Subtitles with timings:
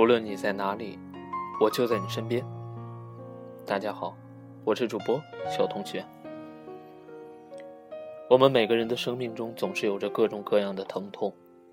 [0.00, 0.98] 无论你在哪里，
[1.60, 2.42] 我就在你身边。
[3.66, 4.16] 大家好，
[4.64, 6.02] 我是主播小同学。
[8.30, 11.30] 我们每个人的生命中总是有着各种各样的疼痛，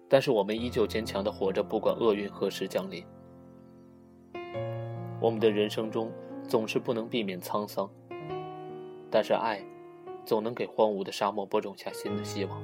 [0.10, 3.01] 但是我们依旧坚强的活着，不管厄运何时降临。
[5.21, 6.12] 我们的人生中
[6.50, 7.89] 总是不能避免沧桑，
[9.09, 9.64] 但是爱
[10.25, 12.62] 总能给荒芜的沙漠播种下新的希望。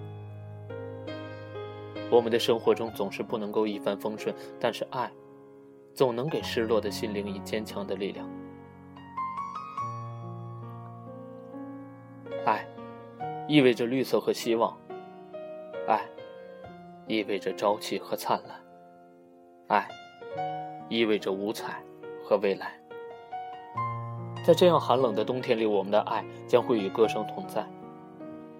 [2.11, 5.09] 我们的生活中总是不能够一帆风顺，但是爱。
[5.93, 8.29] 总能给失落的心灵以坚强的力量。
[12.45, 12.67] 爱，
[13.47, 14.75] 意味着绿色和希望；
[15.87, 16.01] 爱，
[17.07, 18.57] 意味着朝气和灿烂；
[19.67, 19.87] 爱，
[20.89, 21.81] 意味着五彩
[22.23, 22.77] 和未来。
[24.45, 27.65] 在这样寒冷的冬天里，我们的爱将会与歌声同在。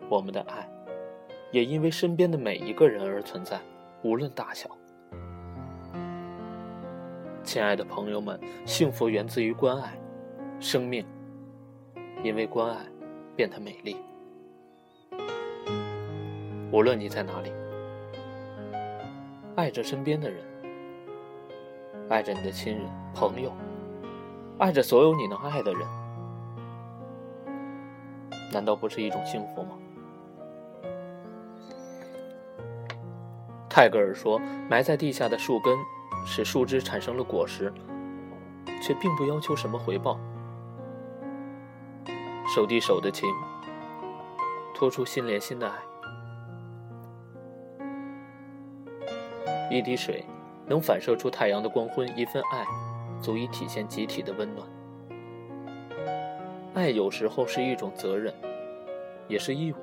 [0.08, 0.70] 我们的爱，
[1.52, 3.60] 也因为身边的每一个人而存在，
[4.02, 4.70] 无论大小。
[7.54, 9.96] 亲爱的朋友们，幸福源自于关爱，
[10.60, 11.06] 生命
[12.24, 12.84] 因为关爱
[13.36, 13.96] 变得美丽。
[16.72, 17.52] 无论你在哪里，
[19.56, 20.44] 爱着身边的人，
[22.10, 23.54] 爱着你的亲人、朋友，
[24.58, 25.88] 爱着所有你能爱的人，
[28.52, 29.78] 难道不是一种幸福吗？
[33.70, 35.78] 泰戈尔说：“埋在地下的树根。”
[36.26, 37.72] 使树枝产生了果实，
[38.82, 40.20] 却并不要求什么回报。
[42.54, 43.30] 手递手的情，
[44.74, 45.76] 托出心连心的爱。
[49.72, 50.24] 一滴水
[50.68, 52.66] 能反射出太阳的光辉，一份爱
[53.22, 54.68] 足以体现集体的温暖。
[56.76, 58.34] 爱有时候是一种责任，
[59.28, 59.76] 也是义务。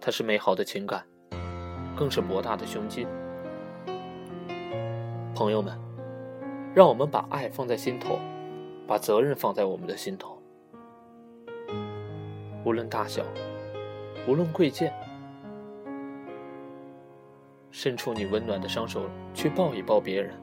[0.00, 1.04] 它是美好的情感，
[1.96, 3.08] 更是博大的胸襟。
[5.38, 5.78] 朋友们，
[6.74, 8.18] 让我们把爱放在心头，
[8.88, 10.36] 把责任放在我们的心头。
[12.64, 13.22] 无论大小，
[14.26, 14.92] 无论贵贱，
[17.70, 20.34] 伸出你温暖的双手去抱一抱别人，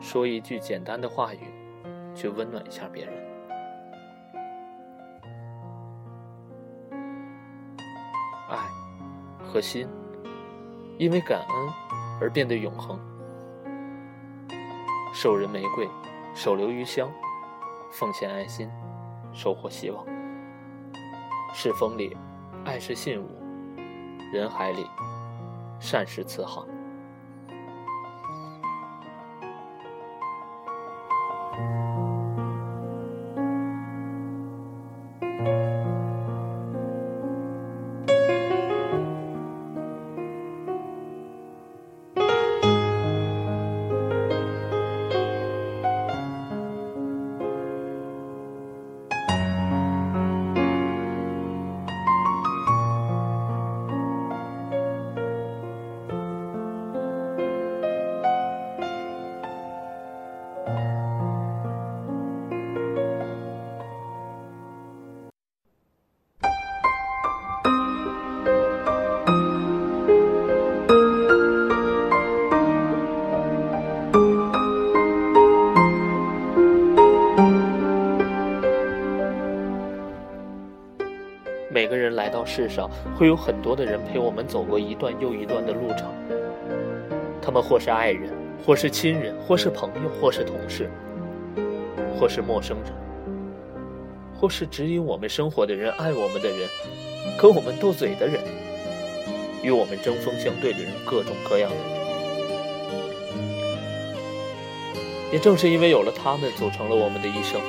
[0.00, 1.40] 说一句简单的话语，
[2.14, 3.14] 去温暖一下别人。
[8.48, 8.56] 爱
[9.44, 9.86] 和心，
[10.96, 11.87] 因为感恩。
[12.20, 12.98] 而变得永恒。
[15.12, 15.88] 授人玫瑰，
[16.34, 17.08] 手留余香；
[17.90, 18.70] 奉献爱心，
[19.32, 20.04] 收获希望。
[21.54, 22.16] 世风里，
[22.64, 23.26] 爱是信物；
[24.32, 24.86] 人海里，
[25.80, 26.66] 善是慈航。
[81.88, 86.06] 个人来到世上，会有很多的人陪我们走过一段又一段的路程。
[87.42, 88.30] 他们或是爱人，
[88.64, 90.90] 或是亲人，或是朋友，或是同事，
[92.18, 92.92] 或是陌生人，
[94.38, 96.68] 或是指引我们生活的人、爱我们的人、
[97.40, 98.38] 跟我们斗嘴的人、
[99.62, 101.98] 与我们针锋相对的人，各种各样的人。
[105.32, 107.60] 也正是因为有了他们，组成了我们的一生。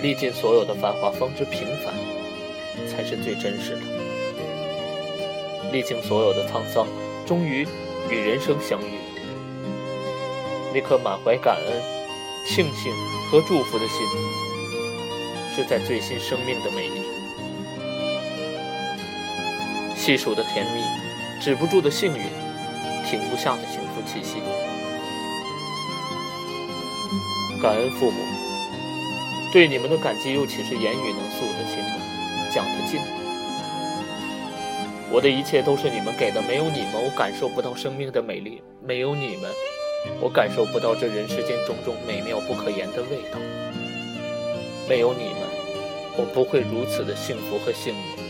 [0.00, 1.92] 历尽所有的繁华，方知平凡
[2.88, 3.82] 才是最真实的；
[5.72, 6.86] 历经所有的沧桑，
[7.26, 7.66] 终于
[8.08, 8.98] 与人生相遇。
[10.72, 11.82] 那颗满怀感恩、
[12.46, 12.92] 庆幸
[13.30, 14.06] 和祝福的心，
[15.56, 17.02] 是在最新生命的美丽。
[19.96, 20.80] 细数的甜蜜，
[21.42, 22.22] 止不住的幸运，
[23.04, 24.40] 停不下的幸福气息。
[27.60, 28.37] 感恩父母。
[29.50, 31.98] 对你们的感激又岂是言语能诉得清的、
[32.52, 33.06] 讲得尽的？
[35.10, 39.50] 我的一切都是你们给的，没有你们，我感受不到生命的美丽；没有你们，
[40.20, 43.38] 我感受不到这人世间种种美妙不可言的味道；
[44.86, 45.48] 没有你们，
[46.18, 48.28] 我不会如此的幸福和幸运。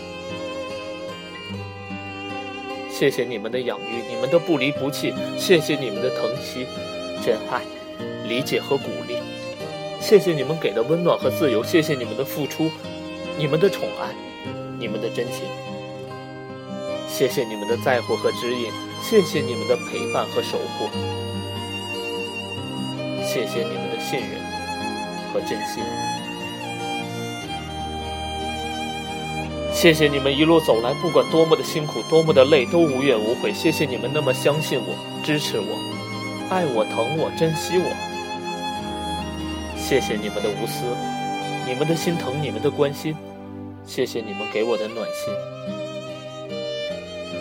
[2.89, 6.65] 谢谢你们的养育，你们的不离不弃，谢谢你们的疼惜、
[7.27, 7.61] 真爱、
[8.29, 9.18] 理解和鼓励，
[10.09, 12.71] 谢谢你们给的温暖和自由，谢谢你们的付出，
[13.37, 14.09] 你们的宠爱，
[14.79, 15.45] 你们的真情，
[17.07, 18.73] 谢谢你们的在乎和指引，
[19.03, 20.89] 谢谢你们的陪伴和守护，
[23.23, 24.41] 谢谢你们的信任
[25.31, 25.85] 和真心。
[29.75, 33.53] 谢谢你们一路走来，不管多么的辛苦，多么的累，都无怨无悔。
[33.53, 35.77] 谢谢你们那么相信我，支持我，
[36.49, 38.08] 爱我，疼我，珍惜我。
[39.89, 40.85] 谢谢你们的无私，
[41.67, 43.17] 你们的心疼，你们的关心。
[43.87, 45.33] 谢谢你们给我的暖心。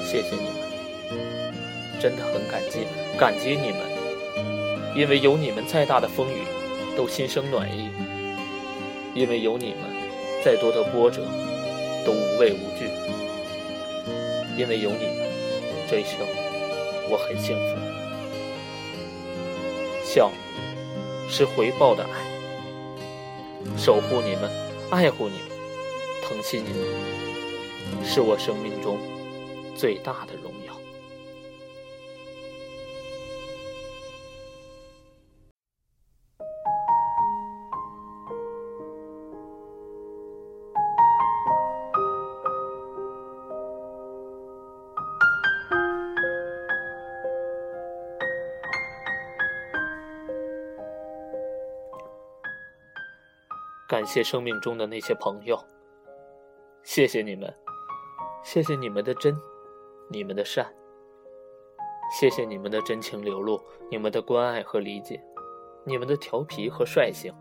[0.06, 0.56] 谢谢你们，
[2.00, 2.88] 真的很感激，
[3.20, 3.82] 感激你们，
[4.96, 6.44] 因为有你们，再大的风雨
[6.96, 7.90] 都心生暖意；
[9.14, 9.82] 因为有你们，
[10.42, 11.24] 再多的波折。
[12.06, 12.88] 都无畏无惧，
[14.58, 15.28] 因为有你们，
[15.92, 16.20] 这一生
[17.10, 17.76] 我很幸福。
[20.06, 20.32] 笑
[21.28, 22.37] 是回报的爱，
[23.78, 24.50] 守护你们，
[24.90, 25.50] 爱护你们，
[26.24, 28.98] 疼惜你们，是我生命中
[29.76, 30.77] 最大的荣耀。
[53.98, 55.60] 感谢生命中的那些朋友，
[56.84, 57.52] 谢谢你们，
[58.44, 59.36] 谢谢你们的真，
[60.08, 60.72] 你们的善，
[62.12, 63.60] 谢谢你们的真情流露，
[63.90, 65.20] 你们的关爱和理解，
[65.84, 67.34] 你们的调皮和率性，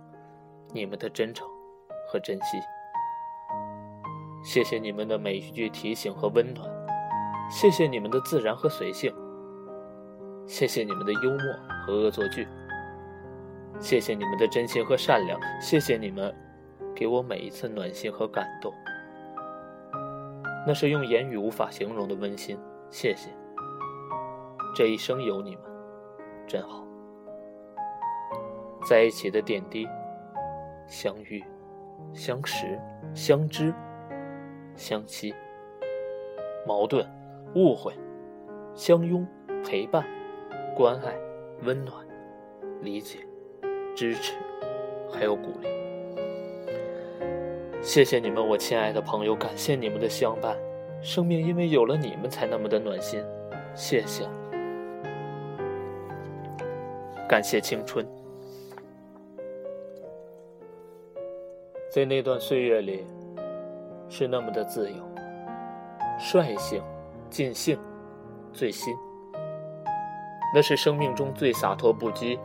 [0.73, 1.47] 你们的真诚
[2.09, 2.59] 和珍惜，
[4.43, 6.67] 谢谢你们的每一句提醒和温暖，
[7.51, 9.15] 谢谢你们的自然和随性，
[10.47, 11.41] 谢谢你们的幽默
[11.87, 12.49] 和恶作剧。
[13.79, 16.35] 谢谢你们的真心和善良，谢谢你们
[16.97, 18.73] 给我每一次暖心和感动，
[20.67, 22.59] 那是用言语无法形容的温馨。
[22.89, 23.31] 谢谢，
[24.75, 25.65] 这一生有你们，
[26.47, 26.83] 真好。
[28.89, 29.87] 在一起的点滴，
[30.87, 31.45] 相遇、
[32.15, 32.81] 相识、
[33.15, 33.75] 相知、
[34.75, 35.35] 相惜，
[36.67, 37.07] 矛盾、
[37.55, 37.93] 误会、
[38.75, 39.27] 相拥、
[39.63, 40.07] 陪伴、
[40.75, 41.15] 关爱、
[41.63, 42.07] 温暖、
[42.81, 43.19] 理解。
[43.95, 44.35] 支持，
[45.11, 45.69] 还有鼓励，
[47.87, 50.57] 谢谢你们，我亲爱的朋友，感谢你们的相伴，
[51.01, 53.25] 生命因为有了你们才那么的暖心，
[53.77, 54.29] 谢谢，
[57.29, 58.05] 感谢青春，
[61.89, 63.07] 在那段岁月里，
[64.09, 64.97] 是那么的自由、
[66.19, 66.83] 率性、
[67.31, 67.79] 尽兴、
[68.53, 68.97] 最新，
[70.53, 72.37] 那是生命中最洒脱不羁。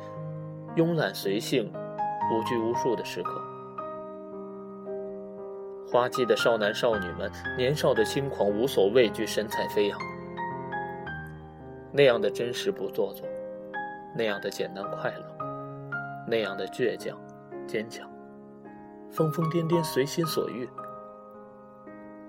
[0.76, 1.74] 慵懒随性，
[2.32, 3.51] 无拘无束的时刻。
[5.92, 10.00] 花季的少男少女们，年少的轻狂，无所畏惧，神采飞扬。
[11.92, 13.28] 那样的真实不做作，
[14.16, 15.38] 那样的简单快乐，
[16.26, 17.20] 那样的倔强
[17.68, 18.10] 坚强，
[19.12, 20.70] 疯疯癫癫随心所欲，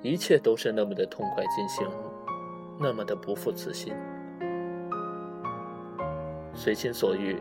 [0.02, 1.88] 一切都是那么的痛快尽兴，
[2.80, 3.94] 那么的不负此心，
[6.52, 7.40] 随心所欲。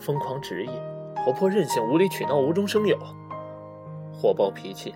[0.00, 0.70] 疯狂执意，
[1.24, 2.96] 活泼任性，无理取闹，无中生有；
[4.12, 4.92] 火爆脾气，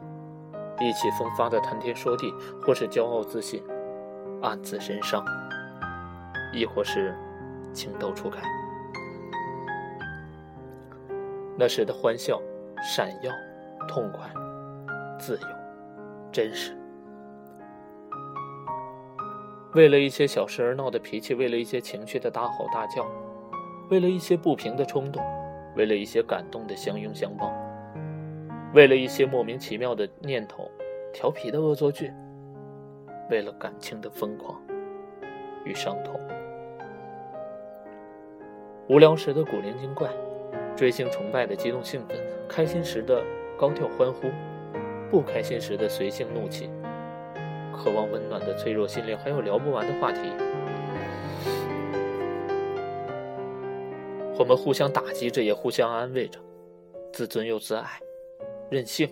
[0.81, 3.63] 意气风发的谈天说地，或是骄傲自信，
[4.43, 5.23] 暗自神伤；
[6.53, 7.15] 亦或是
[7.73, 8.43] 情窦初开。
[11.59, 12.41] 那时的欢笑、
[12.83, 13.33] 闪耀、
[13.89, 14.29] 痛快、
[15.19, 15.47] 自由、
[16.31, 16.77] 真实，
[19.73, 23.07] 为了一些小事而闹的脾气，为了一些情绪的大吼大叫。
[23.89, 25.25] 为了一些不平的冲动，
[25.77, 27.53] 为了一些感动的相拥相抱，
[28.77, 30.71] 为了一些莫名其妙的念头、
[31.11, 32.13] 调皮的恶作剧，
[33.31, 34.61] 为了感情的疯狂
[35.65, 36.21] 与伤痛，
[38.87, 40.11] 无聊时的古灵精怪，
[40.77, 43.25] 追星崇拜的激动兴奋，开心时的
[43.57, 44.29] 高调欢呼，
[45.11, 46.69] 不开心时的随性怒气，
[47.73, 50.21] 渴望温暖的脆弱心灵，还有聊不完的话题。
[54.39, 56.39] 我们互相打击着，也互相安慰着，
[57.11, 57.87] 自尊又自爱，
[58.69, 59.09] 任性，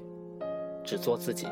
[0.82, 1.46] 只做自己。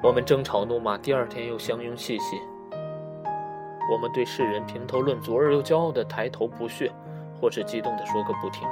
[0.00, 2.36] 我们争吵怒骂，第二天又相拥细细。
[3.90, 6.92] 我们对世人评头论足，而又骄傲的抬头不屑，
[7.40, 8.68] 或是激动的说个不停。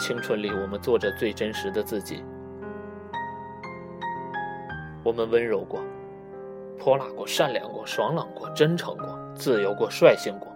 [0.00, 2.24] 青春里，我们做着最真实的自己。
[5.04, 5.80] 我们温柔过，
[6.78, 10.48] 泼辣过，善良过，爽朗过，真诚过，自由过，率性过。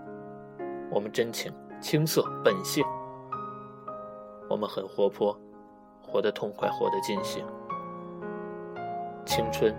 [0.90, 2.84] 我们真情、青涩、本性。
[4.56, 5.38] 我们很活泼，
[6.02, 7.44] 活得痛快，活得尽兴。
[9.26, 9.76] 青春，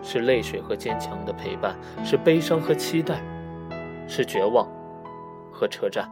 [0.00, 3.20] 是泪水和坚强的陪伴，是悲伤和期待，
[4.06, 4.64] 是绝望
[5.52, 6.08] 和车站。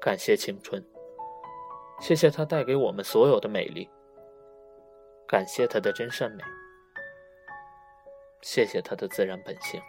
[0.00, 0.84] 感谢青春，
[2.00, 3.88] 谢谢它带给我们所有的美丽。
[5.28, 6.42] 感谢它的真善美，
[8.42, 9.80] 谢谢它的自然本性。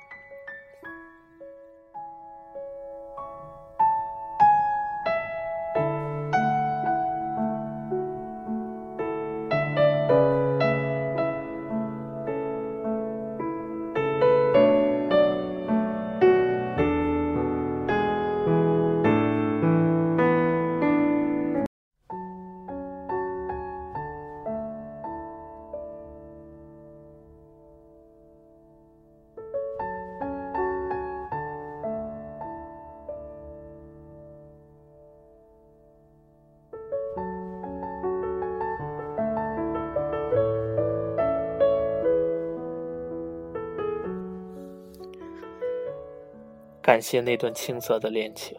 [46.88, 48.58] 感谢那段青涩的恋情，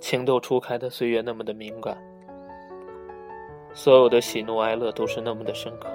[0.00, 1.96] 情窦初开的岁月那么的敏感，
[3.72, 5.88] 所有的喜怒哀乐都是那么的深刻，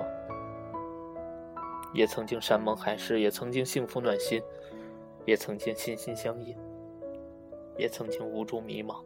[1.94, 4.42] 也曾经山盟海誓，也曾经幸福暖心，
[5.26, 6.58] 也曾经心心相印，
[7.78, 9.04] 也曾经无助迷茫，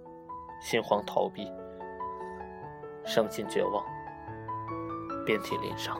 [0.62, 1.52] 心慌逃避，
[3.04, 3.84] 伤心绝望，
[5.26, 6.00] 遍体鳞伤。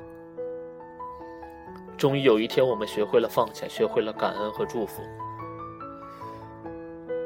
[1.98, 5.02] 终于有一天，我们学会了放下，学会了感恩和祝福。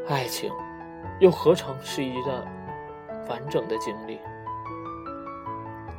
[0.06, 0.52] 爱情，
[1.22, 2.46] 又何尝是一段
[3.30, 4.20] 完整的经历？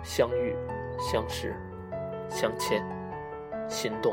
[0.02, 0.54] 相遇、
[0.98, 1.56] 相识、
[2.28, 2.84] 相牵、
[3.66, 4.12] 心动、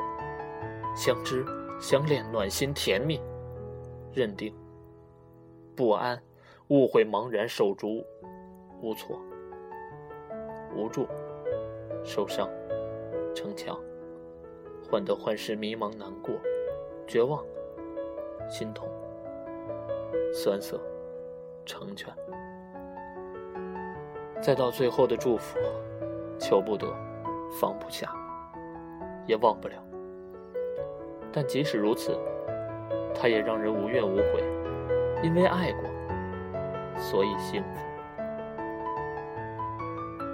[0.95, 1.45] 相知、
[1.77, 3.21] 相恋、暖心甜蜜、
[4.13, 4.55] 认定、
[5.75, 6.17] 不安、
[6.69, 8.01] 误会、茫然、手足
[8.81, 9.19] 无措、
[10.73, 11.05] 无助、
[12.01, 12.49] 受伤、
[13.35, 13.77] 逞强、
[14.89, 16.33] 患得患失、迷茫、难过、
[17.05, 17.43] 绝望、
[18.49, 18.87] 心痛。
[20.33, 20.79] 酸涩，
[21.65, 22.13] 成全，
[24.41, 25.59] 再到最后的祝福，
[26.39, 26.87] 求不得，
[27.59, 28.09] 放不下，
[29.27, 29.75] 也忘不了。
[31.33, 32.17] 但即使如此，
[33.13, 34.41] 它也让人无怨无悔，
[35.21, 35.83] 因为爱过，
[36.97, 37.81] 所以幸福。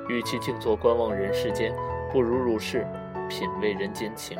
[0.10, 1.74] 与其静坐观望人世间，
[2.12, 2.86] 不如入世
[3.27, 4.38] 品味人间情。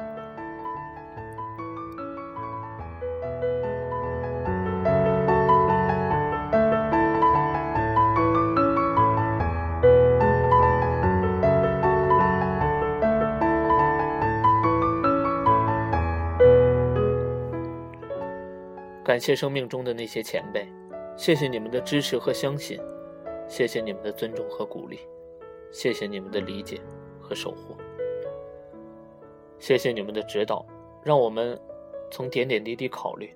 [19.08, 20.68] 感谢生命中的那些前辈，
[21.16, 22.78] 谢谢你们的支持和相信，
[23.48, 25.00] 谢谢你们的尊重和鼓励，
[25.72, 26.82] 谢谢你们的理解
[27.22, 27.74] 和守护，
[29.60, 30.66] 谢谢你们的指导，
[31.06, 31.58] 让我们
[32.12, 33.34] 从点点滴滴考虑，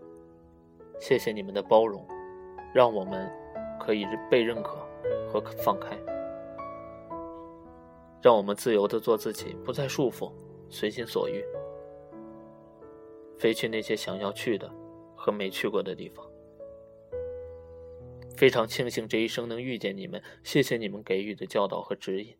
[0.99, 2.05] 谢谢你们的包容，
[2.75, 3.31] 让我们
[3.79, 4.85] 可以被认可
[5.31, 5.97] 和放开，
[8.21, 10.33] 让我们自由的做自己，不再束缚，
[10.69, 11.41] 随心所欲，
[13.39, 14.69] 飞去那些想要去的。
[15.21, 16.25] 和没去过的地方，
[18.35, 22.35] 非常庆幸这一生能遇见你们，谢谢你们给予的教导和指引，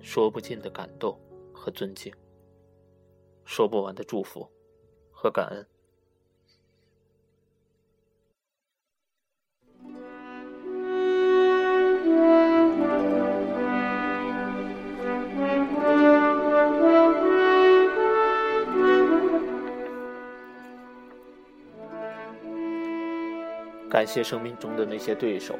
[0.00, 1.16] 说不尽的感动
[1.52, 2.12] 和尊敬，
[3.44, 4.50] 说不完的祝福
[5.12, 5.64] 和感恩。
[23.90, 25.54] 感谢生命中的那些对手，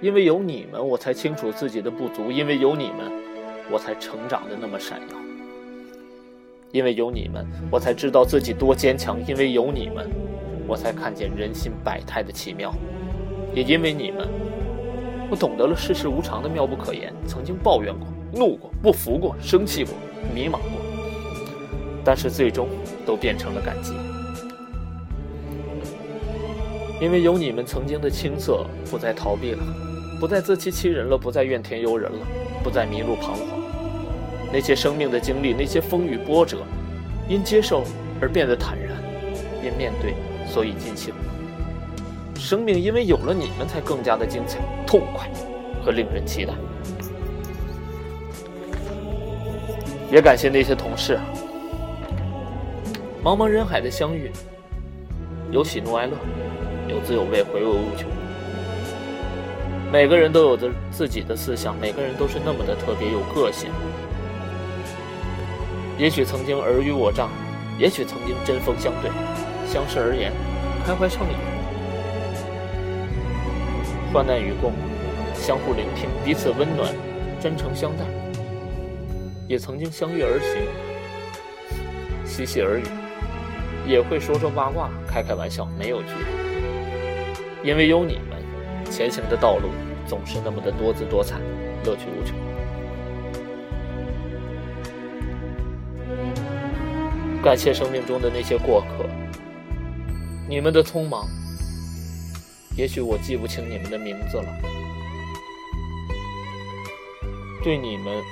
[0.00, 3.10] 因为有你们，我才清楚自己的不足；因为有你们，
[3.68, 5.16] 我才成长的那么闪耀；
[6.70, 10.08] 因为有你们，我才知道自己多坚强；因为有你们，
[10.68, 12.70] 我才看见人心百态的奇妙；
[13.52, 14.28] 也因为你们，
[15.28, 17.12] 我懂得了世事无常的妙不可言。
[17.26, 19.92] 曾经抱怨过、怒过、不服过、生气过、
[20.32, 20.80] 迷茫过，
[22.04, 22.68] 但是最终
[23.04, 23.94] 都变成了感激。
[27.00, 29.62] 因为有你们曾经的青涩，不再逃避了，
[30.18, 32.18] 不再自欺欺人了，不再怨天尤人了，
[32.64, 33.46] 不再迷路彷徨。
[34.52, 36.58] 那些生命的经历，那些风雨波折，
[37.28, 37.84] 因接受
[38.20, 38.96] 而变得坦然，
[39.62, 40.14] 因面对
[40.48, 41.12] 所以尽兴。
[42.34, 45.28] 生命因为有了你们，才更加的精彩、痛快
[45.84, 46.54] 和令人期待。
[50.10, 51.18] 也感谢那些同事。
[53.22, 54.30] 茫茫人海的相遇，
[55.50, 56.12] 有喜怒哀乐，
[56.96, 58.08] 有滋有味，回味无穷。
[59.92, 63.68] 每个人都有着自己的思想，每个人都是那么的特别有个性。
[65.98, 67.28] 也许曾经尔虞我诈，
[67.78, 69.10] 也许曾经针锋相对，
[69.70, 70.32] 相视而言，
[70.86, 71.36] 开怀畅饮，
[74.10, 74.72] 患难与共，
[75.34, 76.90] 相互聆听，彼此温暖，
[77.38, 78.04] 真诚相待。
[79.46, 80.62] 也曾经相约而行，
[82.24, 82.84] 嬉戏而语，
[83.86, 86.35] 也会说说八卦，开开玩笑，没有距离。
[87.66, 88.40] 因为有你们，
[88.88, 89.70] 前行的道路
[90.06, 91.40] 总是那么的多姿多彩，
[91.84, 92.36] 乐趣无穷。
[97.42, 99.04] 感谢生命中的那些过客，
[100.48, 101.26] 你们的匆忙，
[102.76, 104.46] 也许我记不清你们的名字了。
[107.64, 108.22] 对你们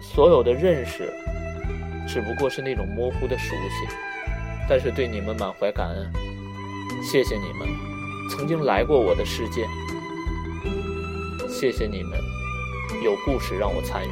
[0.00, 1.12] 所有的认识，
[2.06, 3.88] 只不过是那种模糊的熟悉，
[4.68, 6.12] 但是对你们满怀感恩。
[7.02, 7.66] 谢谢你们
[8.30, 9.66] 曾经来过我的世界，
[11.48, 12.16] 谢谢你们
[13.02, 14.10] 有故事让我参与。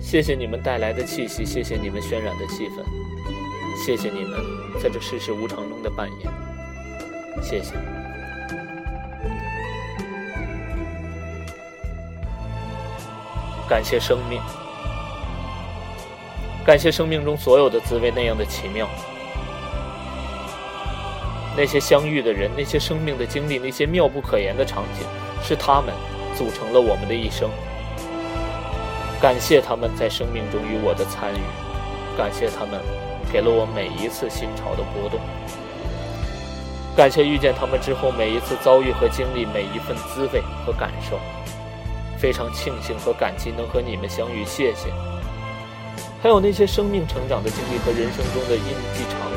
[0.00, 2.82] 谢谢你们带来的气息，谢谢你们渲染的气氛，
[3.84, 4.40] 谢谢你们
[4.82, 6.32] 在这世事无常中的扮演，
[7.42, 7.74] 谢谢。
[13.68, 14.40] 感谢生命，
[16.64, 18.88] 感谢生命中所有的滋味那样的奇妙，
[21.60, 25.06] 那些相遇的人，那些生命的经历，那些妙不可言的场景，
[25.42, 25.92] 是他们
[26.34, 27.50] 组成了我们的一生。
[29.20, 32.80] 感谢他们在生命中与我的参与，感谢他们
[33.30, 35.20] 给了我每一次心潮的波动，
[36.96, 41.20] 感谢遇见他们之后每一次遭遇和经历，每一份滋味和感受，
[42.16, 44.88] 非常庆幸和感激能和你们相遇，谢谢。
[46.22, 48.64] 还有那些生命成长的经历和人生中的印
[48.96, 49.29] 记场，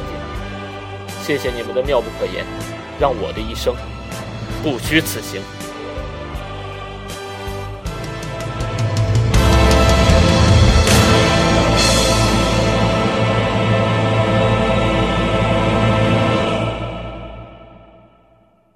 [1.25, 2.45] 谢谢你们的妙不可言，
[2.99, 3.73] 让我的一生
[4.61, 5.41] 不虚此行。